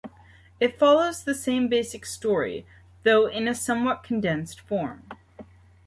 It 0.59 0.79
follows 0.79 1.23
the 1.23 1.35
same 1.35 1.67
basic 1.67 2.07
story, 2.07 2.65
though 3.03 3.27
in 3.27 3.47
a 3.47 3.53
somewhat 3.53 4.01
condensed 4.01 4.59
form. 4.59 5.03